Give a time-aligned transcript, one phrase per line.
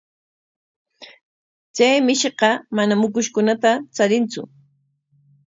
[1.75, 4.41] Chay mishiqa manam ukushkunata charintsu.